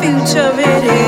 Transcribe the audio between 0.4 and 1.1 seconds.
of it is.